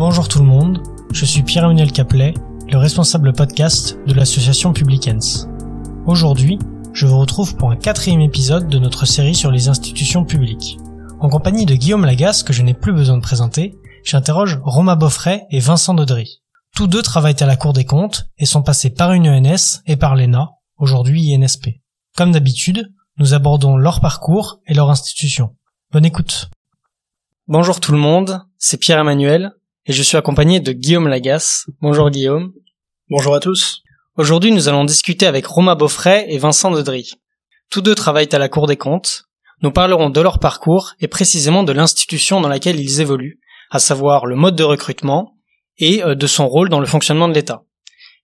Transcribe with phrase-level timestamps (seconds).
[0.00, 2.32] Bonjour tout le monde, je suis Pierre-Emmanuel Caplet,
[2.70, 5.46] le responsable podcast de l'association Publicens.
[6.06, 6.58] Aujourd'hui,
[6.94, 10.78] je vous retrouve pour un quatrième épisode de notre série sur les institutions publiques.
[11.20, 15.44] En compagnie de Guillaume Lagasse, que je n'ai plus besoin de présenter, j'interroge Romain Boffret
[15.50, 16.40] et Vincent Dodry.
[16.74, 19.96] Tous deux travaillent à la Cour des comptes et sont passés par une ENS et
[19.96, 20.48] par l'ENA,
[20.78, 21.82] aujourd'hui INSP.
[22.16, 25.56] Comme d'habitude, nous abordons leur parcours et leur institution.
[25.92, 26.48] Bonne écoute.
[27.48, 29.52] Bonjour tout le monde, c'est Pierre-Emmanuel
[29.90, 31.66] et je suis accompagné de Guillaume Lagasse.
[31.82, 32.52] Bonjour Guillaume.
[33.08, 33.82] Bonjour à tous.
[34.16, 37.14] Aujourd'hui, nous allons discuter avec Romain Beaufray et Vincent Dodry.
[37.72, 39.24] Tous deux travaillent à la Cour des comptes.
[39.62, 43.40] Nous parlerons de leur parcours et précisément de l'institution dans laquelle ils évoluent,
[43.72, 45.34] à savoir le mode de recrutement
[45.78, 47.64] et euh, de son rôle dans le fonctionnement de l'État.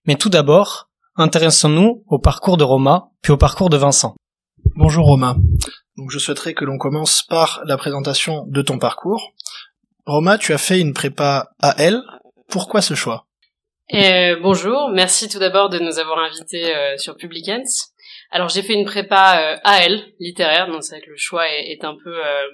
[0.05, 4.15] Mais tout d'abord, intéressons-nous au parcours de Romain, puis au parcours de Vincent.
[4.77, 5.35] Bonjour Romain.
[5.97, 9.33] Donc je souhaiterais que l'on commence par la présentation de ton parcours.
[10.07, 12.01] Romain, tu as fait une prépa AL.
[12.47, 13.25] Pourquoi ce choix?
[13.93, 17.67] Euh, Bonjour, merci tout d'abord de nous avoir invités euh, sur Publicans.
[18.29, 21.83] Alors j'ai fait une prépa euh, AL littéraire, donc c'est vrai que le choix est,
[21.83, 22.47] un peu euh,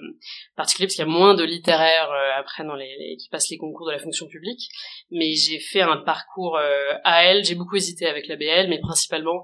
[0.56, 3.58] particulier parce qu'il y a moins de littéraires euh, après dans les, qui passent les
[3.58, 4.68] concours de la fonction publique.
[5.10, 6.58] Mais j'ai fait un parcours
[7.04, 7.44] AL.
[7.44, 9.42] J'ai beaucoup hésité avec la BL, mais principalement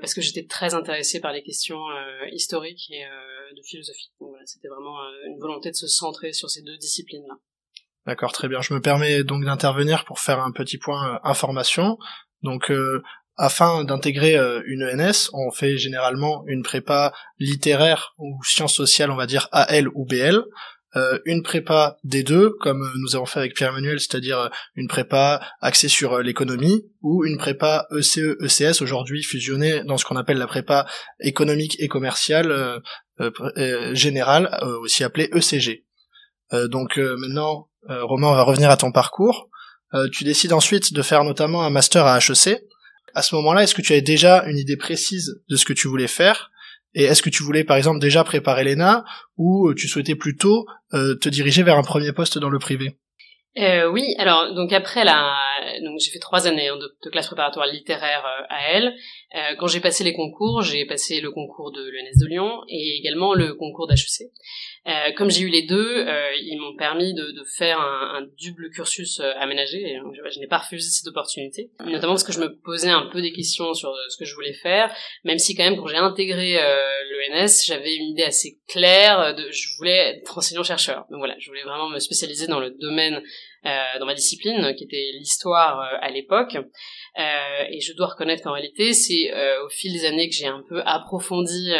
[0.00, 1.82] parce que j'étais très intéressée par les questions
[2.32, 4.10] historiques et de philosophie.
[4.20, 4.96] Donc voilà, c'était vraiment
[5.26, 7.34] une volonté de se centrer sur ces deux disciplines-là.
[8.06, 8.60] D'accord, très bien.
[8.60, 11.98] Je me permets donc d'intervenir pour faire un petit point information.
[12.42, 12.70] Donc
[13.36, 19.16] afin d'intégrer euh, une ENS, on fait généralement une prépa littéraire ou sciences sociales, on
[19.16, 20.42] va dire AL ou BL,
[20.96, 25.40] euh, une prépa des deux, comme nous avons fait avec Pierre-Emmanuel, c'est-à-dire euh, une prépa
[25.60, 30.46] axée sur l'économie, ou une prépa ECE, ECS, aujourd'hui fusionnée dans ce qu'on appelle la
[30.46, 30.86] prépa
[31.20, 32.80] économique et commerciale
[33.92, 35.84] générale, aussi appelée ECG.
[36.68, 39.50] donc maintenant, Romain, on va revenir à ton parcours.
[40.12, 42.64] tu décides ensuite de faire notamment un master à HEC,
[43.14, 45.88] à ce moment-là, est-ce que tu avais déjà une idée précise de ce que tu
[45.88, 46.50] voulais faire?
[46.94, 49.04] Et est-ce que tu voulais, par exemple, déjà préparer l'ENA
[49.36, 52.98] ou euh, tu souhaitais plutôt euh, te diriger vers un premier poste dans le privé?
[53.58, 55.34] Euh, oui, alors donc après la,
[55.82, 58.94] donc j'ai fait trois années hein, de, classe préparatoire littéraire à elle.
[59.58, 63.34] quand j'ai passé les concours, j'ai passé le concours de l'ENS de Lyon et également
[63.34, 64.30] le concours d'HEC.
[64.86, 68.28] Euh, comme j'ai eu les deux, euh, ils m'ont permis de, de faire un, un,
[68.42, 69.80] double cursus euh, aménagé.
[69.80, 73.08] Et, je, je n'ai pas refusé cette opportunité, notamment parce que je me posais un
[73.10, 74.94] peu des questions sur ce que je voulais faire,
[75.24, 79.68] même si quand même quand j'ai intégré l'ENS, j'avais une idée assez claire de je
[79.78, 81.06] voulais être enseignant-chercheur.
[81.10, 83.22] Donc voilà, je voulais vraiment me spécialiser dans le domaine
[83.66, 86.54] euh, dans ma discipline, qui était l'histoire euh, à l'époque.
[86.54, 89.32] Euh, et je dois reconnaître qu'en réalité, c'est
[89.64, 91.72] au fil des années que j'ai un peu approfondi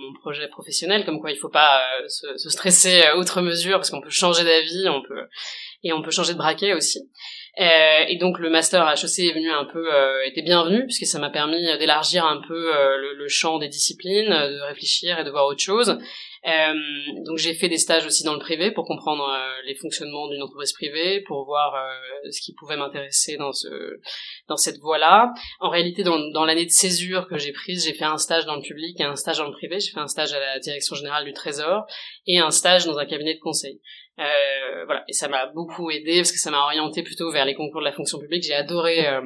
[0.00, 4.02] mon projet professionnel, comme quoi il faut pas se, se, stresser outre mesure parce qu'on
[4.02, 5.28] peut changer d'avis, on peut
[5.82, 7.00] et on peut changer de braquet aussi.
[7.56, 9.88] Et donc le master HEC est venu un peu
[10.26, 15.18] était bienvenu puisque ça m'a permis d'élargir un peu le, champ des disciplines, de réfléchir
[15.18, 15.98] et de voir autre chose.
[16.46, 16.74] Euh,
[17.26, 20.42] donc j'ai fait des stages aussi dans le privé pour comprendre euh, les fonctionnements d'une
[20.42, 24.00] entreprise privée, pour voir euh, ce qui pouvait m'intéresser dans ce
[24.48, 25.32] dans cette voie-là.
[25.60, 28.56] En réalité, dans, dans l'année de césure que j'ai prise, j'ai fait un stage dans
[28.56, 29.80] le public et un stage dans le privé.
[29.80, 31.86] J'ai fait un stage à la direction générale du Trésor
[32.26, 33.80] et un stage dans un cabinet de conseil.
[34.18, 37.54] Euh, voilà, et ça m'a beaucoup aidé parce que ça m'a orienté plutôt vers les
[37.54, 38.42] concours de la fonction publique.
[38.42, 39.20] J'ai adoré euh,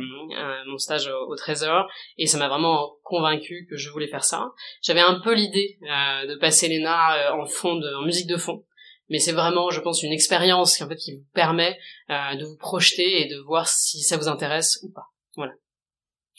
[0.67, 1.89] mon stage au, Trésor
[2.19, 4.51] et ça m'a vraiment convaincu que je voulais faire ça.
[4.83, 8.65] J'avais un peu l'idée euh, de passer l'ENA en fond, de, en musique de fond,
[9.09, 11.79] mais c'est vraiment, je pense, une expérience qui en fait qui vous permet
[12.11, 15.07] de vous projeter et de voir si ça vous intéresse ou pas.
[15.37, 15.53] Voilà.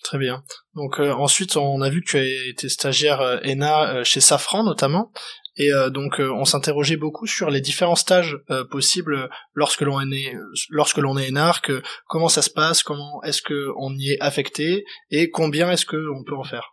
[0.03, 0.44] Très bien.
[0.75, 5.12] Donc ensuite, on a vu que tu as été stagiaire ENA chez Safran notamment.
[5.56, 10.00] Et euh, donc euh, on s'interrogeait beaucoup sur les différents stages euh, possibles lorsque l'on
[10.02, 10.36] est né,
[10.69, 11.72] lorsque l'on est énarque,
[12.08, 16.09] comment ça se passe, comment est-ce que on y est affecté et combien est-ce que
[16.18, 16.72] on peut en faire.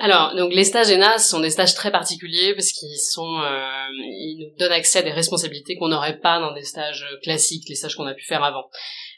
[0.00, 3.42] Alors, donc les stages ENA sont des stages très particuliers parce qu'ils sont,
[3.90, 7.74] ils nous donnent accès à des responsabilités qu'on n'aurait pas dans des stages classiques, les
[7.74, 8.70] stages qu'on a pu faire avant.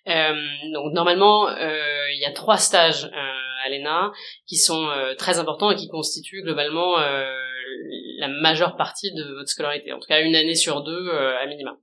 [0.06, 4.10] donc normalement, il y a trois stages à l'ENA
[4.46, 4.88] qui sont
[5.19, 6.96] très importants et qui constituent globalement
[8.20, 11.46] la majeure partie de votre scolarité, en tout cas une année sur deux euh, à
[11.46, 11.76] minima.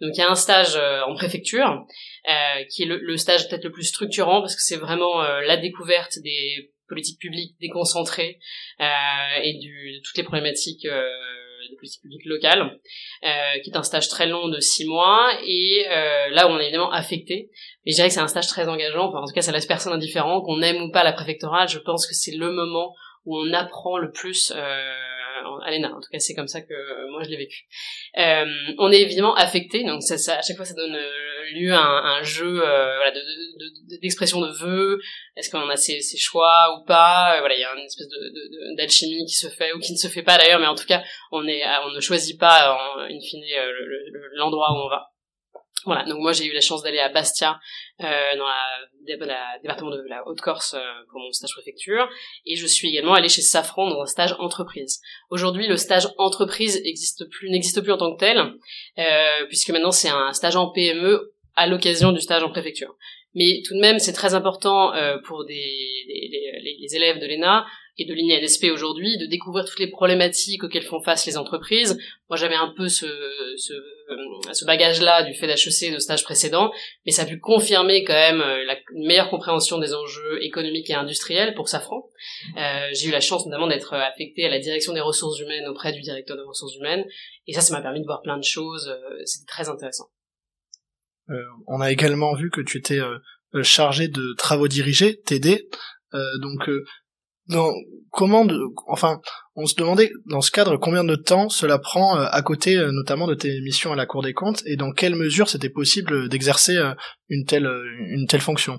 [0.00, 1.84] Donc il y a un stage euh, en préfecture,
[2.28, 6.18] euh, qui est le, stage peut-être le plus structurant parce que c'est vraiment la découverte
[6.24, 8.38] des politiques publiques déconcentrées
[8.80, 12.78] et du, de toutes les problématiques des politiques publiques locales,
[13.62, 15.84] qui est un stage très long de six mois et
[16.30, 17.50] là où on est évidemment affecté.
[17.84, 19.08] Mais je dirais que c'est un stage très engageant.
[19.08, 20.40] Enfin, en tout cas, ça laisse personne indifférent.
[20.40, 23.98] Qu'on aime ou pas la préfectorale, je pense que c'est le moment où on apprend
[23.98, 25.11] le plus euh,
[25.44, 27.64] En tout cas, c'est comme ça que euh, moi je l'ai vécu.
[28.18, 28.44] Euh,
[28.78, 31.80] on est évidemment affecté, donc ça, ça, à chaque fois ça donne euh, lieu à
[31.80, 33.12] un, jeu voilà,
[34.00, 35.00] d'expression de, vœux.
[35.36, 37.36] Est-ce qu'on a ses, choix ou pas?
[37.40, 38.08] Voilà, il y a une espèce
[38.76, 41.02] d'alchimie qui se fait ou qui ne se fait pas d'ailleurs, mais en tout cas,
[41.30, 43.44] on est on ne choisit pas en in fine
[44.34, 45.11] l'endroit où on va.
[45.84, 47.58] Voilà, donc moi j'ai eu la chance d'aller à Bastia,
[48.00, 50.80] euh, dans la, la, département de la Haute-Corse euh,
[51.10, 52.08] pour mon stage préfecture,
[52.46, 55.00] et je suis également allée chez Safran dans un stage entreprise.
[55.30, 57.26] Aujourd'hui, le stage entreprise n'existe
[57.80, 58.38] plus en tant que tel,
[58.98, 62.96] euh, puisque maintenant c'est un stage en PME à l'occasion du stage en préfecture.
[63.34, 65.54] Mais tout de même, c'est très important euh, pour des,
[66.06, 67.64] les, les, élèves de l'ENA
[67.98, 71.98] et de l'INSP aujourd'hui de découvrir toutes les problématiques auxquelles font face les entreprises.
[72.28, 73.06] Moi, j'avais un peu ce,
[73.56, 76.72] ce, euh, ce bagage-là du fait d'HEC de stage précédent,
[77.04, 80.94] mais ça a pu confirmer quand même euh, la meilleure compréhension des enjeux économiques et
[80.94, 82.08] industriels pour Safran.
[82.58, 85.92] Euh, j'ai eu la chance notamment d'être affectée à la direction des ressources humaines auprès
[85.92, 87.04] du directeur des ressources humaines,
[87.46, 88.88] et ça, ça m'a permis de voir plein de choses.
[88.88, 90.06] Euh, C'était très intéressant.
[91.30, 93.00] Euh, on a également vu que tu étais
[93.62, 95.68] chargé de travaux dirigés, TD.
[96.40, 96.68] donc
[97.48, 97.72] non,
[98.10, 98.46] comment
[98.86, 99.20] enfin,
[99.56, 102.92] on se demandait dans ce cadre combien de temps cela prend euh, à côté euh,
[102.92, 106.28] notamment de tes missions à la Cour des comptes et dans quelle mesure c'était possible
[106.28, 106.94] d'exercer euh,
[107.28, 108.78] une telle une telle fonction?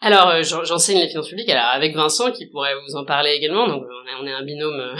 [0.00, 3.84] Alors j'enseigne les finances publiques alors avec Vincent qui pourrait vous en parler également donc
[4.20, 4.96] on est un binôme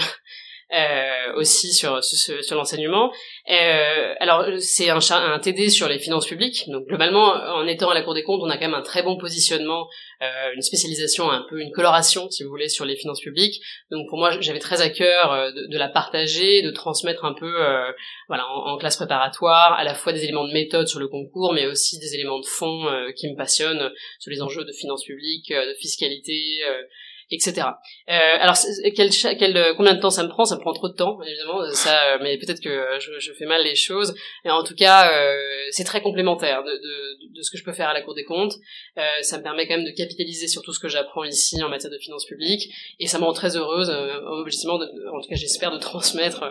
[0.73, 3.13] euh, aussi sur sur, sur l'enseignement.
[3.51, 6.65] Euh, alors c'est un, TD sur les finances publiques.
[6.69, 9.03] Donc globalement, en étant à la Cour des comptes, on a quand même un très
[9.03, 9.89] bon positionnement,
[10.23, 13.61] euh, une spécialisation, un peu une coloration, si vous voulez, sur les finances publiques.
[13.91, 17.35] Donc pour moi, j'avais très à cœur euh, de, de, la partager, de transmettre un
[17.35, 17.91] peu, euh,
[18.29, 21.53] voilà, en, en, classe préparatoire, à la fois des éléments de méthode sur le concours,
[21.53, 25.05] mais aussi des éléments de fond euh, qui me passionnent sur les enjeux de finances
[25.05, 26.63] publiques, de fiscalité
[27.33, 27.67] etc.
[28.09, 28.57] Euh, alors,
[28.95, 30.45] quel, quel, euh, combien de temps ça me prend?
[30.45, 31.65] Ça me prend trop de temps, évidemment.
[31.73, 34.15] Ça, euh, mais peut-être que je, je, fais mal les choses.
[34.45, 35.37] Et en tout cas, euh,
[35.71, 38.25] c'est très complémentaire de, de, de, ce que je peux faire à la Cour des
[38.25, 38.55] comptes.
[38.99, 41.69] Euh, ça me permet quand même de capitaliser sur tout ce que j'apprends ici en
[41.69, 42.69] matière de finances publiques,
[42.99, 46.45] et ça me rend très heureuse, euh, objectivement, de, en tout cas, j'espère de transmettre.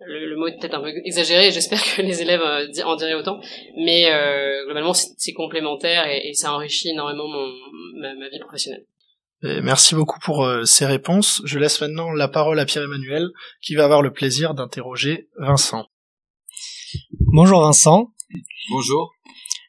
[0.00, 1.50] Le, le, mot est peut-être un peu exagéré.
[1.50, 2.42] J'espère que les élèves
[2.84, 3.40] en diraient autant,
[3.76, 4.10] mais
[4.64, 7.52] globalement, c'est complémentaire et, ça enrichit énormément mon,
[7.94, 8.84] ma vie professionnelle
[9.62, 11.42] merci beaucoup pour euh, ces réponses.
[11.44, 13.28] Je laisse maintenant la parole à Pierre-Emmanuel,
[13.60, 15.86] qui va avoir le plaisir d'interroger Vincent.
[17.20, 18.12] Bonjour Vincent.
[18.70, 19.12] Bonjour.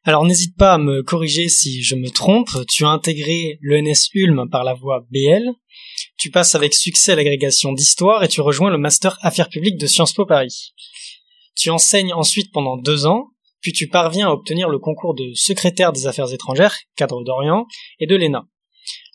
[0.04, 2.50] Alors n'hésite pas à me corriger si je me trompe.
[2.70, 5.52] Tu as intégré l'ENS Ulm par la voie BL.
[6.18, 9.86] Tu passes avec succès à l'agrégation d'histoire et tu rejoins le master Affaires publiques de
[9.86, 10.74] Sciences Po Paris.
[11.56, 13.32] Tu enseignes ensuite pendant deux ans,
[13.62, 17.66] puis tu parviens à obtenir le concours de secrétaire des affaires étrangères, cadre d'Orient,
[18.00, 18.48] et de l'ENA.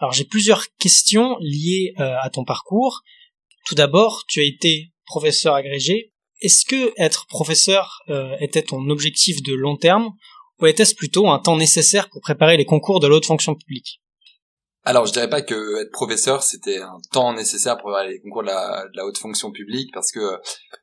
[0.02, 3.02] Alors j'ai plusieurs questions liées euh, à ton parcours.
[3.66, 6.12] Tout d'abord, tu as été professeur agrégé.
[6.40, 10.10] Est-ce que être professeur euh, était ton objectif de long terme
[10.60, 14.00] ou était-ce plutôt un temps nécessaire pour préparer les concours de l'autre fonction publique?
[14.82, 18.42] Alors, je dirais pas que être professeur c'était un temps nécessaire pour préparer les concours
[18.42, 20.36] de la, haute fonction publique, parce que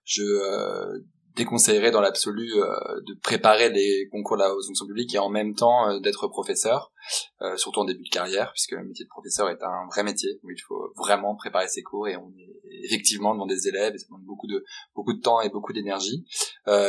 [0.05, 1.03] je euh,
[1.35, 5.55] déconseillerais dans l'absolu de préparer les concours de la haute fonction publique et en même
[5.55, 6.93] temps d'être professeur,
[7.41, 10.39] euh, surtout en début de carrière, puisque le métier de professeur est un vrai métier
[10.43, 13.97] où il faut vraiment préparer ses cours et on est effectivement devant des élèves et
[13.97, 14.63] ça demande beaucoup de
[14.95, 16.25] beaucoup de temps et beaucoup d'énergie.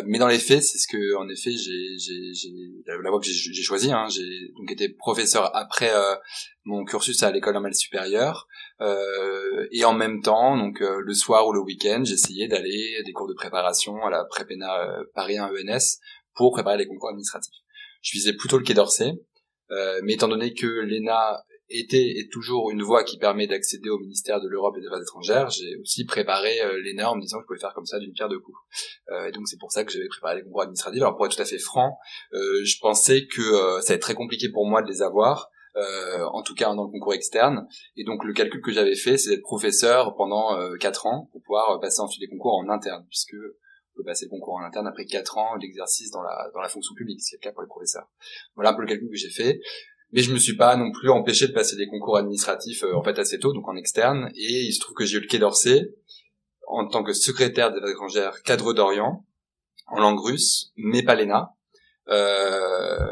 [0.06, 2.52] mais dans les faits, c'est ce que en effet j'ai j'ai
[2.86, 3.92] la voie que j'ai choisie.
[3.92, 5.90] Hein, j'ai donc été professeur après
[6.64, 8.46] mon cursus à l'école normale supérieure.
[8.80, 13.12] Euh, et en même temps, donc euh, le soir ou le week-end, j'essayais d'aller des
[13.12, 15.98] cours de préparation à la Prépéna euh, Paris 1 ENS
[16.34, 17.54] pour préparer les concours administratifs.
[18.02, 19.14] Je visais plutôt le Quai d'Orsay, euh,
[20.02, 24.40] mais étant donné que l'ENA était et toujours une voie qui permet d'accéder au ministère
[24.40, 27.46] de l'Europe et des Affaires étrangères, j'ai aussi préparé l'ENA en me disant que je
[27.46, 28.58] pouvais faire comme ça d'une pierre deux coups.
[29.28, 31.00] et donc c'est pour ça que j'avais préparé les concours administratifs.
[31.00, 31.98] Alors pour être tout à fait franc,
[32.32, 33.42] je pensais que
[33.80, 36.84] ça allait être très compliqué pour moi de les avoir, euh, en tout cas dans
[36.84, 37.68] le concours externe.
[37.96, 41.42] Et donc le calcul que j'avais fait, c'est d'être professeur pendant euh, 4 ans pour
[41.42, 43.36] pouvoir passer ensuite des concours en interne, puisque
[44.00, 46.94] peut passer le concours en interne après 4 ans d'exercice dans la, dans la fonction
[46.94, 48.08] publique, ce qui est le cas pour les professeurs.
[48.54, 49.60] Voilà un peu le calcul que j'ai fait.
[50.12, 53.02] Mais je me suis pas non plus empêché de passer des concours administratifs euh, en
[53.02, 54.30] fait assez tôt, donc en externe.
[54.34, 55.94] Et il se trouve que j'ai eu le Quai d'Orsay
[56.66, 59.24] en tant que secrétaire des étrangères cadre d'Orient
[59.86, 61.54] en langue russe, mais pas l'ENA.
[62.08, 63.06] Euh,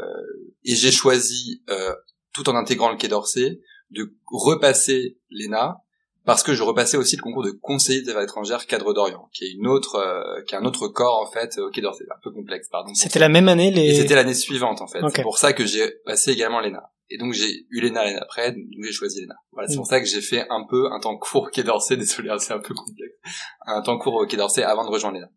[0.63, 1.95] et j'ai choisi euh,
[2.33, 5.77] tout en intégrant le Quai d'Orsay, de repasser l'ENA,
[6.25, 9.45] parce que je repassais aussi le concours de conseiller des affaires étrangères cadre d'Orient, qui
[9.45, 12.19] est une autre, euh, qui est un autre corps en fait au Quai d'Orsay, un
[12.21, 12.93] peu complexe, pardon.
[12.93, 13.95] C'était la même année les.
[13.95, 14.99] C'était l'année suivante en fait.
[15.13, 16.91] C'est pour ça que j'ai passé également l'ENA.
[17.11, 19.35] Et donc j'ai eu l'ENA l'année après, donc j'ai choisi l'ENA.
[19.51, 19.77] Voilà, c'est mm.
[19.77, 22.37] pour ça que j'ai fait un peu un temps court au Quai d'Orsay, désolé, hein,
[22.37, 23.15] c'est un peu complexe.
[23.65, 25.29] Un temps court au Quai d'Orsay avant de rejoindre l'ENA.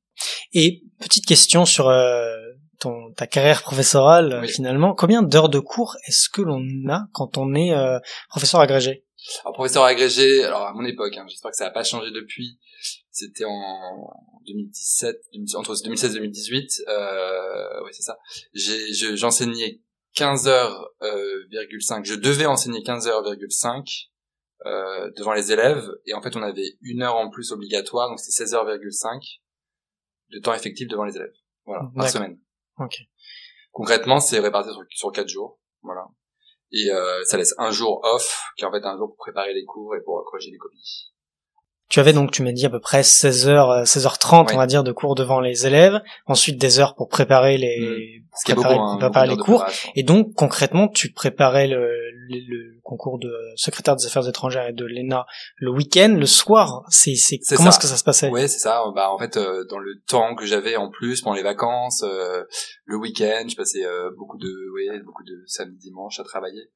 [0.53, 2.35] Et petite question sur euh,
[2.79, 4.49] ton ta carrière professorale Oui.
[4.49, 4.95] finalement.
[4.95, 7.99] Combien d'heures de cours est-ce que l'on a quand on est euh,
[8.29, 9.05] professeur agrégé?
[9.45, 12.59] Alors professeur agrégé, alors à mon époque, hein, j'espère que ça n'a pas changé depuis.
[13.11, 14.11] C'était en
[14.47, 16.83] 2017, 2000 entre 2016 et 2018.
[16.89, 18.19] Euh, oui, c'est ça.
[18.55, 19.81] Je- j'enseignais
[20.15, 22.05] 15 heures euh, virgule 5.
[22.05, 23.87] Je devais enseigner 15 heures virgule 5
[24.67, 28.19] euh, devant les élèves et en fait on avait une heure en plus obligatoire, donc
[28.21, 29.21] c'était 16 heures virgule 5
[30.31, 31.33] de temps effectif devant les élèves.
[31.65, 32.39] Voilà, par semaine.
[32.79, 32.95] Ok.
[33.71, 35.61] Concrètement, c'est réparti sur, sur 4 jours.
[35.83, 36.05] Voilà.
[36.73, 39.53] Et euh, ça laisse un jour off, qui est en fait un jour pour préparer
[39.55, 41.09] les cours et pour corriger les copies.
[41.89, 44.55] Tu avais donc, tu m'as dit à peu près 16 heures, euh, 16h30, Oui.
[44.55, 46.01] on va dire, de cours devant les élèves.
[46.27, 49.67] Ensuite, des heures pour préparer les, Ce qui est préparer, beaucoup, hein, préparer les cours.
[49.95, 51.81] Et donc, concrètement, tu préparais le,
[52.31, 55.27] le, le concours de secrétaire des affaires étrangères et de l'ENA
[55.57, 56.83] le week-end, le soir.
[56.89, 57.77] C'est, c'est, comment ça.
[57.77, 58.31] est-ce que ça se passait?
[58.31, 58.83] Ouais, c'est ça.
[58.95, 62.43] Bah en fait, euh, dans le temps que j'avais en plus pendant les vacances, euh,
[62.93, 66.69] le week-end, je passais euh, beaucoup de, ouais, beaucoup de samedi, dimanche à travailler.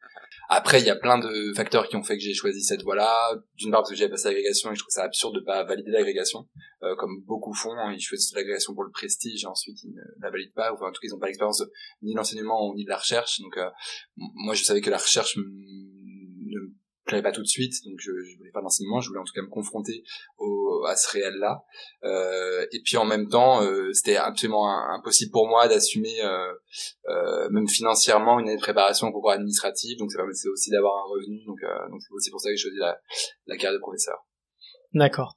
[0.49, 3.35] Après, il y a plein de facteurs qui ont fait que j'ai choisi cette voie-là.
[3.57, 5.91] D'une part parce que j'avais passé l'agrégation et je trouve ça absurde de pas valider
[5.91, 6.49] l'agrégation,
[6.83, 7.73] euh, comme beaucoup font.
[7.77, 7.93] hein.
[7.93, 10.73] ils choisissent l'agrégation pour le prestige et ensuite ils ne la valident pas.
[10.73, 11.63] Ou en tout cas, ils n'ont pas l'expérience
[12.01, 13.39] ni de l'enseignement ni de la recherche.
[13.43, 13.69] Donc, euh,
[14.17, 16.73] moi, je savais que la recherche ne me
[17.05, 19.01] plaisait pas tout de suite, donc je, je voulais pas d'enseignement.
[19.03, 20.03] Je voulais en tout cas me confronter
[20.39, 20.56] au,
[20.89, 21.63] à ce réel-là.
[22.05, 26.53] Euh, et puis en même temps, euh, c'était absolument impossible pour moi d'assumer, euh,
[27.09, 29.97] euh, même financièrement, une année de préparation au concours administratif.
[29.99, 31.45] Donc ça permettait aussi d'avoir un revenu.
[31.47, 32.99] Donc euh, donc c'est aussi pour ça que j'ai choisi la,
[33.47, 34.17] la carrière de professeur.
[34.95, 35.37] D'accord.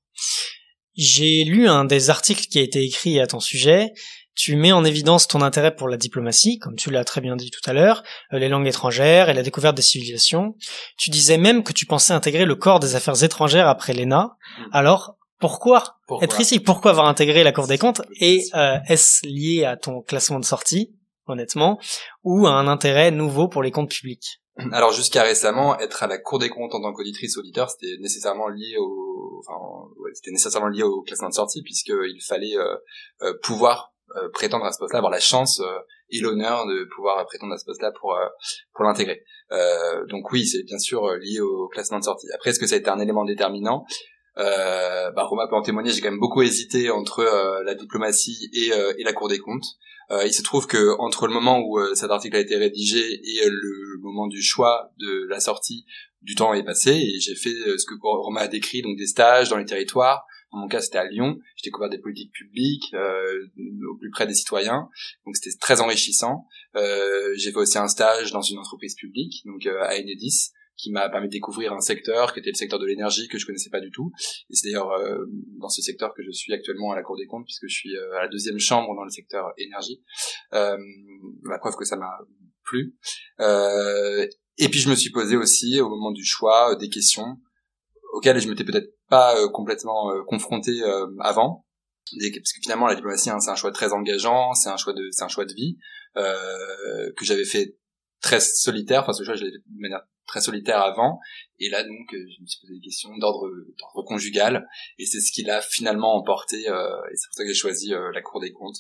[0.96, 3.94] J'ai lu un des articles qui a été écrit à ton sujet.
[4.36, 7.52] Tu mets en évidence ton intérêt pour la diplomatie, comme tu l'as très bien dit
[7.52, 10.56] tout à l'heure, euh, les langues étrangères et la découverte des civilisations.
[10.98, 14.38] Tu disais même que tu pensais intégrer le corps des affaires étrangères après l'ENA.
[14.58, 14.64] Mm.
[14.72, 16.60] Alors, pourquoi, Pourquoi être ici?
[16.60, 18.02] Pourquoi avoir intégré la Cour des comptes?
[18.20, 20.96] Et euh, est-ce lié à ton classement de sortie,
[21.28, 21.80] honnêtement,
[22.24, 24.42] ou à un intérêt nouveau pour les comptes publics?
[24.74, 28.50] Alors jusqu'à récemment, être à la Cour des comptes en tant qu'auditrice auditeur, c'était nécessairement
[28.50, 29.58] lié au, enfin,
[30.00, 32.76] ouais, c'était nécessairement lié au classement de sortie puisqu'il fallait euh,
[33.22, 35.80] euh, pouvoir euh, prétendre à ce poste-là, avoir la chance euh,
[36.10, 38.28] et l'honneur de pouvoir prétendre à ce poste-là pour euh,
[38.74, 39.24] pour l'intégrer.
[39.54, 42.28] Euh, donc oui, c'est bien sûr lié au classement de sortie.
[42.36, 43.86] Après, est-ce que ça a été un élément déterminant?
[44.40, 45.92] Euh, bah, Romain peut en témoigner.
[45.92, 49.40] J'ai quand même beaucoup hésité entre euh, la diplomatie et, euh, et la Cour des
[49.40, 49.78] comptes.
[50.12, 53.22] Euh, il se trouve que entre le moment où euh, cet article a été rédigé
[53.24, 55.86] et euh, le moment du choix de la sortie,
[56.24, 59.50] du temps est passé et j'ai fait ce que Romain a décrit, donc des stages
[59.50, 60.26] dans les territoires.
[60.52, 61.38] Dans mon cas, c'était à Lyon.
[61.56, 64.90] J'ai découvert des politiques publiques au plus près des citoyens,
[65.26, 66.46] donc c'était très enrichissant.
[66.76, 71.28] J'ai fait aussi un stage dans une entreprise publique, donc à Enedis, qui m'a permis
[71.28, 73.92] de découvrir un secteur qui était le secteur de l'énergie que je connaissais pas du
[73.92, 74.12] tout.
[74.50, 75.26] Et c'est d'ailleurs euh,
[75.60, 77.96] dans ce secteur que je suis actuellement à la Cour des comptes, puisque je suis
[77.96, 80.02] euh, à la deuxième chambre dans le secteur énergie.
[80.54, 80.78] Euh,
[81.50, 82.12] la preuve que ça m'a
[82.70, 82.96] plu.
[83.40, 84.26] Euh,
[84.58, 87.38] et puis je me suis posé aussi au moment du choix euh, des questions
[88.14, 90.82] auxquelles je m'étais peut-être pas euh, complètement confronté
[91.20, 91.66] avant.
[92.12, 95.10] Parce que finalement la diplomatie hein, c'est un choix très engageant, c'est un choix de
[95.12, 95.78] c'est un choix de vie
[96.16, 97.78] que j'avais fait
[98.20, 101.20] très solitaire, enfin ce choix je l'ai fait de manière très solitaire avant,
[101.60, 103.50] et là donc euh, je me suis posé des questions d'ordre
[104.06, 104.68] conjugal,
[104.98, 107.94] et c'est ce qui l'a finalement emporté, euh, et c'est pour ça que j'ai choisi
[107.94, 108.80] euh, la Cour des comptes,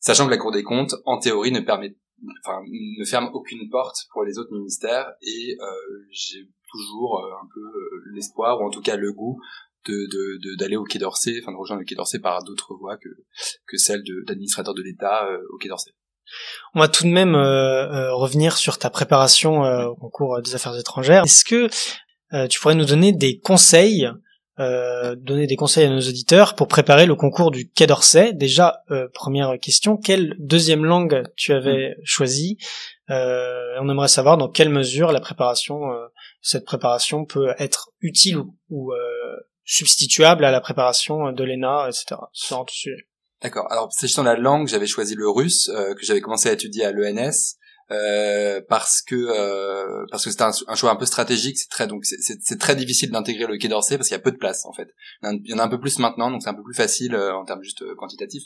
[0.00, 1.96] sachant que la Cour des comptes, en théorie, ne permet,
[2.44, 2.58] enfin
[3.00, 7.60] ne ferme aucune porte pour les autres ministères, et euh, j'ai toujours euh, un peu
[7.60, 9.38] euh, l'espoir, ou en tout cas le goût
[9.86, 12.74] de de- de- d'aller au Quai d'Orsay, enfin de rejoindre le Quai d'Orsay par d'autres
[12.74, 13.08] voies que
[13.68, 15.92] que celle de d'administrateur de l'État euh, au Quai d'Orsay.
[16.74, 20.54] On va tout de même euh, euh, revenir sur ta préparation euh, au concours des
[20.54, 21.24] affaires étrangères.
[21.24, 21.68] Est-ce que
[22.32, 24.08] euh, tu pourrais nous donner des conseils,
[24.58, 28.32] euh, donner des conseils à nos auditeurs pour préparer le concours du Quai d'Orsay?
[28.32, 32.58] Déjà, euh, première question, quelle deuxième langue tu avais choisi
[33.10, 36.06] euh, On aimerait savoir dans quelle mesure la préparation, euh,
[36.42, 42.16] cette préparation peut être utile ou, ou, euh, substituable à la préparation de l'ENA, etc.
[42.32, 43.06] Ce genre de sujet.
[43.42, 43.66] D'accord.
[43.70, 46.84] Alors, s'agissant de la langue, j'avais choisi le russe, euh, que j'avais commencé à étudier
[46.84, 47.56] à l'ENS,
[47.92, 51.56] euh, parce que euh, parce que c'était un, choix un peu stratégique.
[51.58, 54.20] C'est très donc c'est- c'est c'est très difficile d'intégrer le Quai d'Orsay parce qu'il y
[54.20, 54.88] a peu de place en fait.
[55.22, 57.32] Il y en a- un peu plus maintenant, donc c'est un peu plus facile euh,
[57.36, 58.42] en termes juste euh, quantitatifs.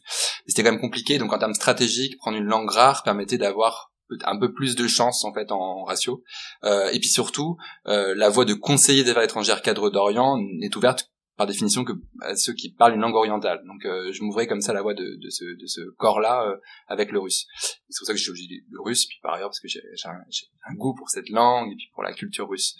[0.47, 1.17] C'était quand même compliqué.
[1.19, 3.93] Donc en termes stratégiques, prendre une langue rare permettait d'avoir
[4.25, 6.23] un peu plus de chance en fait en, en ratio.
[6.65, 7.57] Euh, et puis surtout,
[7.87, 11.95] euh, la voie de conseiller des affaires étrangères cadre d'Orient n'est ouverte par définition que
[12.21, 13.63] à ceux qui parlent une langue orientale.
[13.67, 16.57] Donc euh, je m'ouvrais comme ça la voie de, de ce, de ce corps-là euh,
[16.87, 17.47] avec le russe.
[17.89, 20.11] C'est pour ça que j'ai choisi le russe, puis par ailleurs parce que j'ai un,
[20.71, 22.77] un goût pour cette langue et puis pour la culture russe.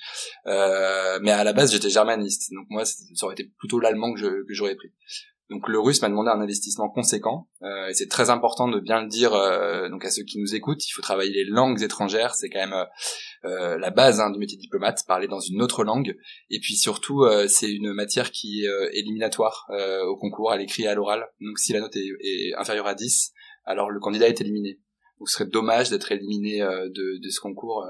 [0.47, 4.45] Euh, mais à la base j'étais germaniste, donc moi ça aurait été plutôt l'allemand je-
[4.47, 4.91] que j'aurais pris.
[5.51, 9.03] Donc le russe m'a demandé un investissement conséquent euh, et c'est très important de bien
[9.03, 10.87] le dire euh, donc à ceux qui nous écoutent.
[10.87, 12.87] Il faut travailler les langues étrangères, c'est quand même
[13.45, 16.17] euh, la base hein, du métier diplomate, parler dans une autre langue.
[16.51, 19.69] Et puis surtout, c'est une matière qui est éliminatoire
[20.07, 21.27] au concours, à l'écrit et à l'oral.
[21.41, 23.33] Donc si la note est, inférieure à 10,
[23.65, 24.79] alors le candidat est éliminé.
[25.27, 27.85] Serait dommage d'être éliminé de, ce concours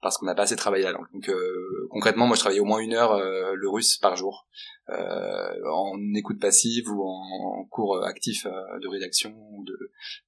[0.00, 1.06] parce qu'on n'a pas assez travaillé la langue.
[1.12, 4.46] Donc euh, concrètement, moi je travaillais au moins une heure euh, le russe par jour,
[4.88, 9.64] euh, en écoute passive ou en, cours actif de rédaction ou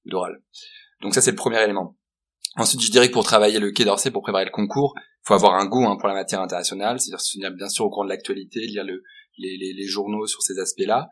[0.05, 0.41] d'oral.
[1.01, 1.97] Donc ça c'est le premier élément.
[2.55, 5.55] Ensuite, je dirais que pour travailler le Quai d'Orsay, pour préparer le concours, faut avoir
[5.55, 8.09] un goût hein, pour la matière internationale, c'est-à-dire se tenir bien sûr au courant de
[8.09, 9.03] l'actualité, lire le,
[9.37, 11.09] les, les, journaux sur ces aspects-là,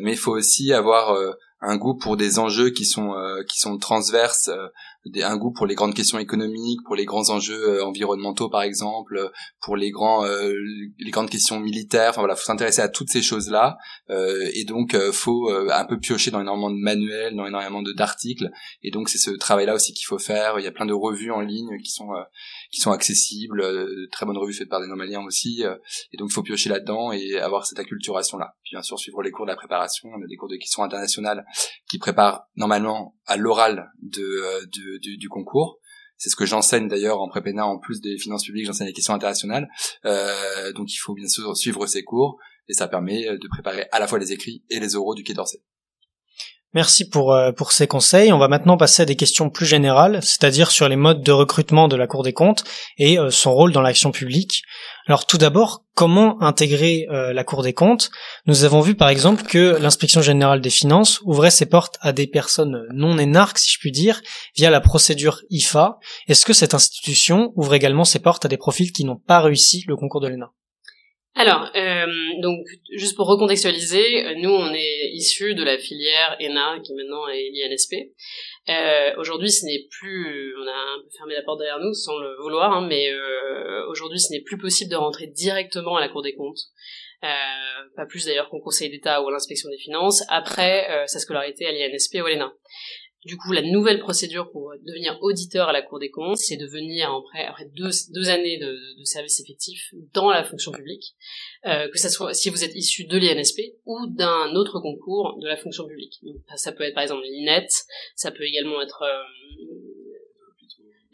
[0.00, 1.16] mais il faut aussi avoir
[1.60, 3.14] un goût pour des enjeux qui sont
[3.48, 4.50] qui sont transverses
[5.16, 9.30] un goût pour les grandes questions économiques, pour les grands enjeux euh, environnementaux par exemple,
[9.60, 10.54] pour les grands euh,
[10.98, 12.10] les grandes questions militaires.
[12.10, 13.76] Enfin voilà, faut s'intéresser à toutes ces choses-là
[14.10, 18.50] euh, et donc faut un peu piocher dans énormément de manuels, dans énormément d'articles
[18.82, 20.58] et donc c'est ce travail-là aussi qu'il faut faire.
[20.58, 22.10] Il y a plein de revues en ligne qui sont
[22.74, 25.62] qui sont accessibles, de très bonnes revues faites par des normaliens aussi
[26.12, 28.56] et donc il faut piocher là-dedans et avoir cette acculturation-là.
[28.62, 30.82] Puis bien sûr suivre les cours de la préparation, on a des cours de questions
[30.82, 31.44] internationales
[31.88, 35.78] qui préparent normalement à l'oral de, de du, concours.
[36.16, 39.14] C'est ce que j'enseigne d'ailleurs en prépéna en plus des finances publiques, j'enseigne les questions
[39.14, 39.68] internationales.
[40.04, 42.38] Euh, donc il faut bien sûr suivre ces cours
[42.68, 45.34] et ça permet de préparer à la fois les écrits et les oraux du Quai
[45.34, 45.62] d'Orsay.
[46.74, 48.32] Merci pour, euh, pour ces conseils.
[48.32, 51.86] On va maintenant passer à des questions plus générales, c'est-à-dire sur les modes de recrutement
[51.86, 52.64] de la Cour des comptes
[52.98, 54.62] et euh, son rôle dans l'action publique.
[55.06, 58.10] Alors tout d'abord, comment intégrer euh, la Cour des comptes?
[58.46, 62.26] Nous avons vu par exemple que l'inspection générale des finances ouvrait ses portes à des
[62.26, 64.20] personnes non énarques, si je puis dire,
[64.56, 65.98] via la procédure IFA.
[66.26, 69.84] Est-ce que cette institution ouvre également ses portes à des profils qui n'ont pas réussi
[69.86, 70.50] le concours de l'ENA?
[71.36, 72.06] Alors, euh,
[72.42, 77.26] donc juste pour recontextualiser, euh, nous on est issus de la filière ENA qui maintenant
[77.26, 77.94] est l'INSP.
[78.68, 82.18] Euh, aujourd'hui, ce n'est plus, on a un peu fermé la porte derrière nous sans
[82.18, 86.08] le vouloir, hein, mais euh, aujourd'hui, ce n'est plus possible de rentrer directement à la
[86.08, 86.60] Cour des comptes.
[87.24, 87.26] Euh,
[87.96, 91.66] pas plus d'ailleurs qu'au Conseil d'État ou à l'Inspection des Finances, après euh, sa scolarité
[91.66, 92.52] à l'INSP ou à l'ENA.
[93.24, 96.66] Du coup, la nouvelle procédure pour devenir auditeur à la Cour des comptes, c'est de
[96.66, 101.14] venir après, deux, années de, service effectif dans la fonction publique,
[101.66, 105.46] euh, que ça soit si vous êtes issu de l'INSP ou d'un autre concours de
[105.46, 106.20] la fonction publique.
[106.56, 107.66] Ça peut être par exemple l'INET,
[108.14, 109.73] ça peut également être euh,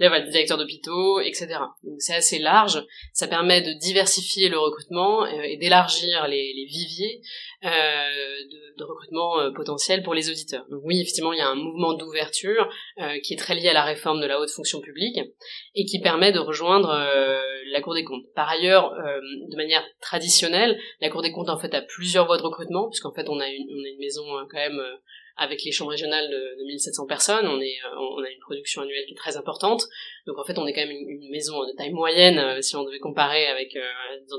[0.08, 1.48] voilà, des directeurs d'hôpitaux, etc.
[1.84, 2.82] Donc c'est assez large,
[3.12, 7.20] ça permet de diversifier le recrutement euh, et d'élargir les, viviers
[7.64, 7.68] euh,
[8.78, 10.64] de, recrutement euh, potentiel pour les auditeurs.
[10.70, 12.68] Donc oui, effectivement, il y a un mouvement d'ouverture
[13.22, 15.18] qui est très lié à la réforme de la haute fonction publique
[15.74, 16.88] et qui permet de rejoindre
[17.72, 18.24] la Cour des comptes.
[18.34, 22.42] Par ailleurs, de manière traditionnelle, la Cour des comptes en fait a plusieurs voies de
[22.42, 24.80] recrutement, puisqu'en fait a on a une maison quand même
[25.40, 28.82] avec les chambres régionales de, de 1700 personnes, on, est, euh, on a une production
[28.82, 29.84] annuelle qui est très importante.
[30.26, 32.84] Donc en fait, on est quand même une, maison de taille moyenne euh, si on
[32.84, 33.80] devait comparer avec euh,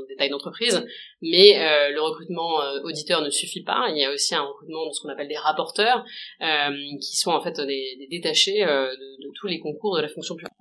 [0.08, 0.86] des tailles d'entreprise.
[1.24, 3.88] Mais euh, le recrutement auditeur ne suffit pas.
[3.90, 6.06] Il y a aussi un recrutement de ce qu'on appelle des rapporteurs,
[6.40, 10.36] qui sont en fait des, des détachés de, de tous les concours de la fonction
[10.36, 10.54] publique.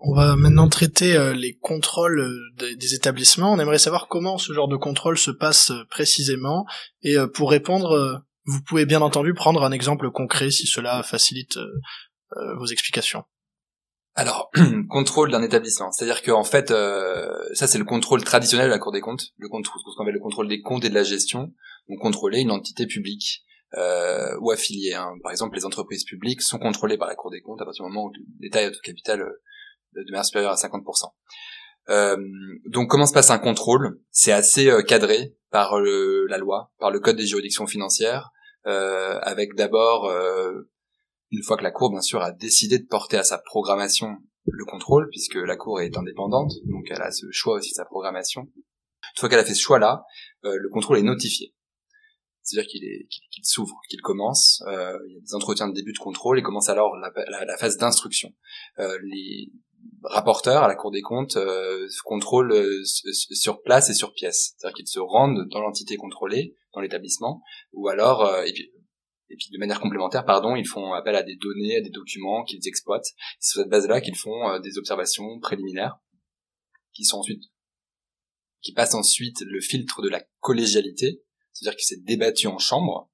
[0.00, 2.24] On va maintenant traiter les contrôles
[2.58, 3.52] des, établissements.
[3.52, 6.66] On aimerait savoir comment ce genre de contrôle se passe précisément.
[7.02, 11.80] Et pour répondre, vous pouvez bien entendu prendre un exemple concret si cela facilite euh,
[12.36, 13.24] euh, vos explications.
[14.14, 14.50] Alors,
[14.88, 18.78] contrôle d'un établissement, c'est-à-dire que en fait, euh, ça c'est le contrôle traditionnel de la
[18.78, 21.02] Cour des comptes, le contrôle, ce qu'on appelle le contrôle des comptes et de la
[21.02, 21.52] gestion,
[21.88, 23.44] donc contrôler une entité publique
[23.76, 24.94] euh, ou affiliée.
[24.94, 25.14] Hein.
[25.22, 27.90] Par exemple, les entreprises publiques sont contrôlées par la Cour des comptes à partir du
[27.90, 29.18] moment où l'État est au capital
[29.94, 30.82] de manière supérieure à 50%.
[31.90, 32.16] Euh,
[32.66, 34.00] donc comment se passe un contrôle?
[34.10, 38.33] C'est assez cadré par le, la loi, par le code des juridictions financières, euh,
[38.64, 40.70] avec d'abord, euh,
[41.30, 44.64] une fois que la Cour, bien sûr, a décidé de porter à sa programmation le
[44.64, 48.42] contrôle, puisque la Cour est indépendante, donc elle a ce choix aussi de sa programmation.
[48.42, 50.04] Une fois qu'elle a fait ce choix-là,
[50.44, 51.54] euh, le contrôle est notifié.
[52.42, 52.82] C'est-à-dire qu'il
[53.30, 54.62] qu'il s'ouvre, qu'il commence.
[54.66, 57.44] Euh, il y a des entretiens de début de contrôle et commence alors la, la,
[57.46, 58.34] la phase d'instruction.
[58.78, 59.50] Euh, les
[60.02, 64.54] rapporteurs à la Cour des comptes euh, contrôlent euh, sur place et sur pièce.
[64.56, 67.42] C'est-à-dire qu'ils se rendent dans l'entité contrôlée, dans l'établissement,
[67.72, 68.70] ou alors, euh, et, puis,
[69.30, 72.44] et puis de manière complémentaire, pardon, ils font appel à des données, à des documents
[72.44, 73.08] qu'ils exploitent.
[73.38, 75.98] C'est sur cette base-là qu'ils font euh, des observations préliminaires,
[76.92, 77.42] qui sont ensuite,
[78.62, 83.10] qui passent ensuite le filtre de la collégialité, c'est-à-dire que c'est débattu en chambre,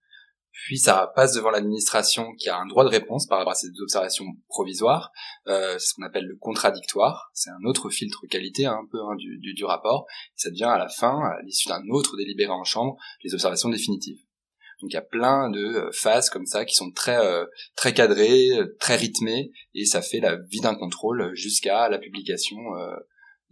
[0.64, 3.68] puis ça passe devant l'administration qui a un droit de réponse par rapport à ces
[3.80, 5.10] observations provisoires,
[5.46, 9.16] euh, ce qu'on appelle le contradictoire, c'est un autre filtre qualité hein, un peu hein,
[9.16, 13.32] du, rapport, ça devient à la fin, à l'issue d'un autre délibéré en chambre, les
[13.32, 14.20] observations définitives.
[14.82, 17.18] Donc il y a plein de phases comme ça qui sont très
[17.76, 22.56] très cadrées, très rythmées, et ça fait la vie d'un contrôle jusqu'à la publication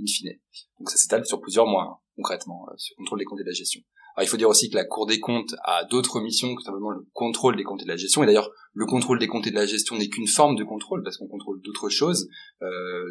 [0.01, 0.39] in fine.
[0.79, 3.55] Donc ça s'étale sur plusieurs mois hein, concrètement, ce contrôle des comptes et de la
[3.55, 3.83] gestion.
[4.19, 6.91] Alors, il faut dire aussi que la Cour des comptes a d'autres missions que simplement
[6.91, 8.25] le contrôle des comptes et de la gestion.
[8.25, 11.05] Et d'ailleurs, le contrôle des comptes et de la gestion n'est qu'une forme de contrôle
[11.05, 12.29] parce qu'on contrôle d'autres choses.
[12.61, 13.05] Euh,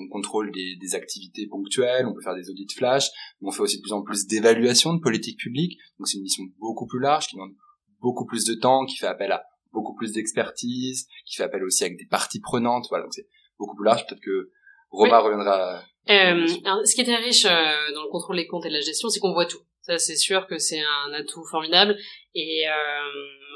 [0.00, 3.08] on, contrôle des, des, activités ponctuelles, on peut faire des audits flash,
[3.40, 5.78] on fait aussi de plus en plus d'évaluation de politique publique.
[6.00, 7.54] Donc c'est une mission beaucoup plus large qui demande
[8.00, 11.84] beaucoup plus de temps, qui fait appel à beaucoup plus d'expertise, qui fait appel aussi
[11.84, 12.86] avec des parties prenantes.
[12.88, 13.28] Voilà, donc c'est
[13.60, 14.04] beaucoup plus large.
[14.08, 14.50] Peut-être que
[14.90, 15.84] Romain reviendra.
[16.10, 18.80] Euh, alors, ce qui est riche euh, dans le contrôle des comptes et de la
[18.80, 19.60] gestion, c'est qu'on voit tout.
[19.82, 21.96] Ça, c'est sûr que c'est un atout formidable.
[22.34, 22.72] Et euh,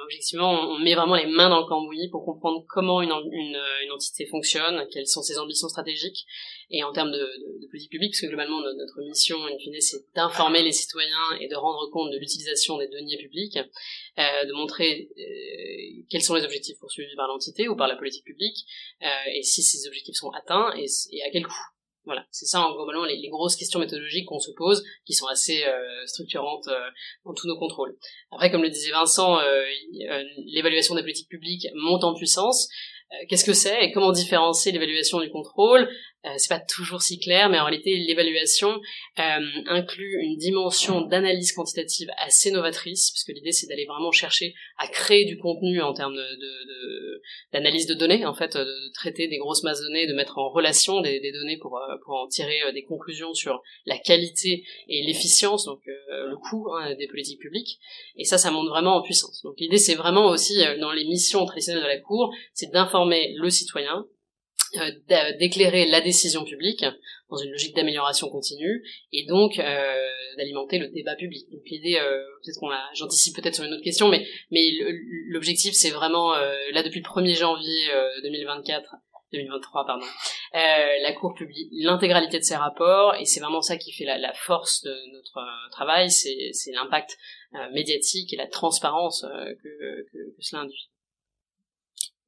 [0.06, 3.92] objectivement, on met vraiment les mains dans le cambouis pour comprendre comment une, une, une,
[3.92, 6.24] entité fonctionne, quelles sont ses ambitions stratégiques,
[6.70, 7.28] et en termes de,
[7.70, 11.56] politique publique, parce que globalement, notre mission, in fine, c'est d'informer les citoyens et de
[11.56, 13.58] rendre compte de l'utilisation des deniers publics,
[14.18, 18.24] euh, de montrer euh, quels sont les objectifs poursuivis par l'entité ou par la politique
[18.24, 18.58] publique,
[19.02, 21.75] euh, et si ces objectifs sont atteints, et à quel coût.
[22.06, 25.64] Voilà, c'est ça globalement les, les, grosses questions méthodologiques qu'on se pose, qui sont assez
[25.64, 26.88] euh, structurantes euh,
[27.24, 27.96] dans tous nos contrôles.
[28.30, 29.64] Après, comme le disait Vincent, euh,
[30.46, 32.68] l'évaluation des politiques publiques monte en puissance.
[33.28, 35.88] Qu'est-ce que c'est et comment différencier l'évaluation du contrôle?
[36.24, 38.80] Euh, c'est pas toujours si clair, mais en réalité, l'évaluation
[39.18, 39.22] euh,
[39.66, 45.24] inclut une dimension d'analyse quantitative assez novatrice, puisque l'idée c'est d'aller vraiment chercher à créer
[45.24, 46.16] du contenu en termes
[47.52, 50.14] d'analyse de, de, de, données, en fait, de traiter des grosses masses de données, de
[50.14, 53.62] mettre en relation des, des données pour, euh, pour en tirer euh, des conclusions sur
[53.84, 57.78] la qualité et l'efficience, donc euh, le coût hein, des politiques publiques.
[58.16, 59.42] Et ça, ça monte vraiment en puissance.
[59.42, 63.50] Donc l'idée, c'est vraiment aussi dans les missions traditionnelles de la Cour, c'est d'informer le
[63.50, 64.15] citoyen euh,
[65.38, 66.84] d'éclairer la décision publique
[67.30, 71.50] dans une logique d'amélioration continue et donc euh, d'alimenter le débat public.
[71.50, 74.70] Donc l'idée, euh, peut-être qu'on j'anticipe peut-être sur une autre question, mais mais
[75.28, 76.34] l'objectif c'est vraiment
[76.72, 77.88] là depuis le 1er janvier
[78.22, 78.94] 2024
[79.32, 80.06] 2023 pardon
[80.52, 84.32] la Cour publie l'intégralité de ses rapports et c'est vraiment ça qui fait la, la
[84.32, 85.40] force de notre
[85.72, 87.16] travail c'est l'impact
[87.72, 89.26] médiatique et la transparence
[89.62, 90.88] que, que cela induit.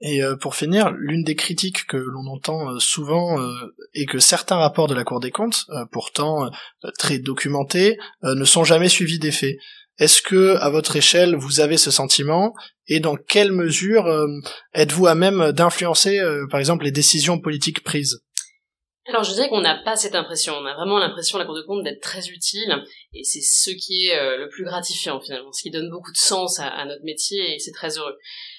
[0.00, 3.52] Et euh, pour finir, l'une des critiques que l'on entend euh, souvent euh,
[3.94, 6.50] est que certains rapports de la Cour des comptes, pourtant
[6.98, 9.56] très documentés, ne sont jamais suivis d'effet.
[9.98, 12.54] Est-ce que, à votre échelle, vous avez ce sentiment?
[12.86, 14.08] Et dans quelle mesure
[14.74, 18.20] êtes-vous à même d'influencer, par exemple, les décisions politiques prises?
[19.08, 21.64] Alors je dirais qu'on n'a pas cette impression, on a vraiment l'impression, la Cour des
[21.66, 22.74] comptes, d'être très utile,
[23.14, 26.16] et c'est ce qui est euh, le plus gratifiant finalement, ce qui donne beaucoup de
[26.16, 28.16] sens à, notre métier, et c'est très heureux.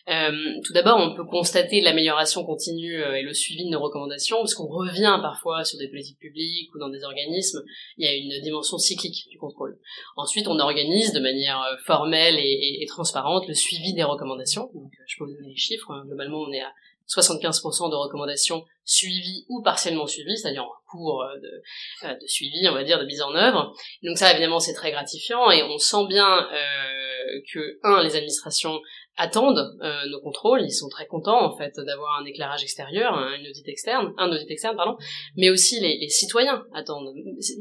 [0.10, 0.32] Euh,
[0.66, 4.56] tout d'abord, on peut constater l'amélioration continue euh, et le suivi de nos recommandations, parce
[4.56, 7.62] qu'on revient parfois sur des politiques publiques ou dans des organismes,
[7.98, 9.78] il y a une dimension cyclique du contrôle.
[10.18, 15.18] Ensuite, on organise de manière formelle et, et transparente le suivi des recommandations, donc je
[15.18, 16.72] peux vous donner les chiffres, globalement on est à
[17.10, 22.68] 75% de recommandations suivies ou partiellement suivies, c'est-à-dire en cours euh, de, euh, de, suivi,
[22.70, 23.74] on va dire, de mise en œuvre.
[24.04, 28.80] donc ça, évidemment, c'est très gratifiant et on sent bien euh, que, un, les administrations
[29.20, 33.36] attendent euh, nos contrôles, ils sont très contents en fait d'avoir un éclairage extérieur, un,
[33.36, 34.96] une audit externe, un audit externe pardon,
[35.36, 37.14] mais aussi les, les citoyens attendent.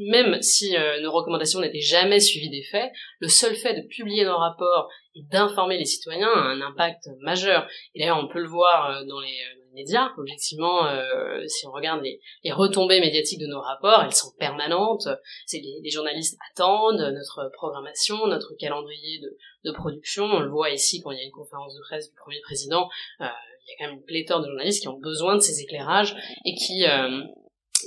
[0.09, 4.23] Même si euh, nos recommandations n'étaient jamais suivies des faits, le seul fait de publier
[4.23, 7.67] nos rapports et d'informer les citoyens a un impact majeur.
[7.93, 9.37] Et d'ailleurs, on peut le voir euh, dans les,
[9.73, 10.11] médias.
[10.17, 15.07] Objectivement, euh, si on regarde les, les, retombées médiatiques de nos rapports, elles sont permanentes.
[15.45, 20.25] C'est les, les, journalistes attendent notre programmation, notre calendrier de, de, production.
[20.25, 22.89] On le voit ici quand il y a une conférence de presse du premier président.
[23.21, 23.25] Euh,
[23.69, 26.15] il y a quand même une pléthore de journalistes qui ont besoin de ces éclairages
[26.45, 27.21] et qui euh,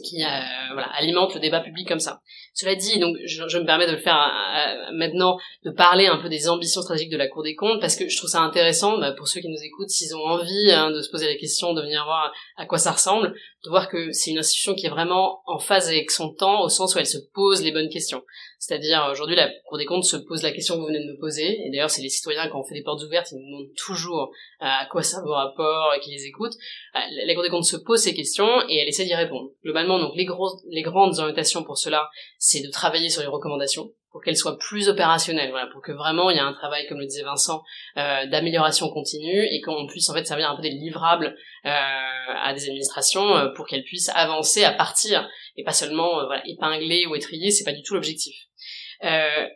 [0.01, 2.21] qui euh, alimente le débat public comme ça.
[2.55, 6.19] Cela dit, donc je, me permets de le faire euh, euh, maintenant, de parler un
[6.19, 8.99] peu des ambitions stratégiques de la Cour des comptes, parce que je trouve ça intéressant
[8.99, 11.73] bah, pour ceux qui nous écoutent, s'ils ont envie hein, de se poser la question,
[11.73, 14.91] de venir voir à quoi ça ressemble, de voir que c'est une institution qui est
[14.91, 18.23] vraiment en phase avec son temps, au sens où elle se pose les bonnes questions.
[18.59, 21.19] C'est-à-dire, aujourd'hui, la Cour des comptes se pose la question que vous venez de me
[21.19, 23.75] poser, et d'ailleurs, c'est les citoyens, quand on fait des portes ouvertes, ils nous demandent
[23.77, 26.55] toujours à quoi ça vos rapports, et qui les écoutent.
[26.95, 29.51] La Cour des comptes se pose ces questions, et elle essaie d'y répondre.
[29.87, 30.27] Donc, les,
[30.71, 34.89] les grandes orientations pour cela, c'est de travailler sur les recommandations, pour qu'elles soient plus
[34.89, 37.63] opérationnelles, voilà, pour que vraiment il y ait un travail, comme le disait Vincent,
[37.97, 42.53] euh, d'amélioration continue et qu'on puisse en fait servir un peu des livrables euh, à
[42.53, 47.15] des administrations euh, pour qu'elles puissent avancer à partir et pas seulement voilà, épingler ou
[47.15, 48.37] étrier, c'est pas du tout l'objectif.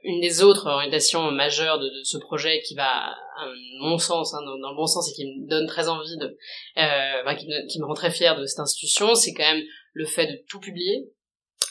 [0.03, 3.47] Une des autres orientations majeures de, ce projet qui va, à
[3.81, 6.37] mon sens, hein, dans, le bon sens et qui me donne très envie de,
[6.79, 9.62] euh, qui, me, qui me rend très fier de cette institution, c'est quand même
[9.97, 11.09] le fait de tout publier,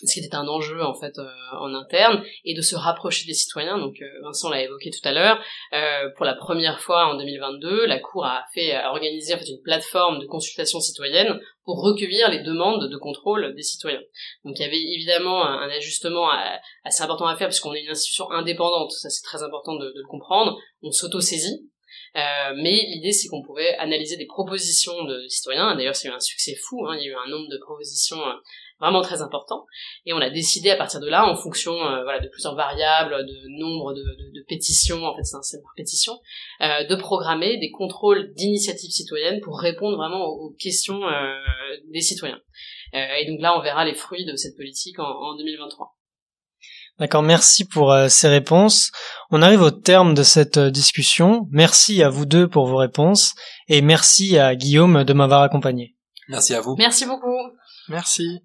[0.04, 3.36] ce qui était un enjeu en fait euh, en interne et de se rapprocher des
[3.36, 3.78] citoyens.
[3.78, 5.40] Donc euh, Vincent l'a évoqué tout à l'heure
[5.74, 9.48] euh, pour la première fois en 2022 la cour a fait a organisé en fait
[9.48, 14.02] une plateforme de consultation citoyenne pour recueillir les demandes de contrôle des citoyens.
[14.44, 16.30] Donc il y avait évidemment un, ajustement
[16.84, 18.92] assez important à faire parce qu'on est une institution indépendante.
[18.92, 20.58] Ça c'est très important de, de le comprendre.
[20.82, 21.70] On s'auto-saisit
[22.16, 25.76] euh, mais l'idée, c'est qu'on pouvait analyser des propositions de citoyens.
[25.76, 26.86] D'ailleurs, c'est un succès fou.
[26.86, 26.96] Hein.
[26.98, 28.34] Il y a eu un nombre de propositions euh,
[28.80, 29.66] vraiment très important.
[30.06, 33.26] Et on a décidé à partir de là, en fonction euh, voilà, de plusieurs variables,
[33.26, 34.04] de nombre de,
[34.48, 36.20] pétitions, en fait c'est un système par pétition,
[36.62, 41.40] euh, de programmer des contrôles d'initiatives citoyennes pour répondre vraiment aux, questions euh,
[41.92, 42.40] des citoyens.
[42.94, 45.95] et donc là, on verra les fruits de cette politique en 2023.
[47.00, 48.92] D'accord, merci pour euh, ces réponses.
[49.30, 51.48] On arrive au terme de cette euh, discussion.
[51.52, 53.36] Merci à vous deux pour vos réponses
[53.68, 55.96] et merci à Guillaume de m'avoir accompagné.
[56.30, 56.76] Merci à vous.
[56.78, 57.38] Merci beaucoup.
[57.90, 58.42] Merci.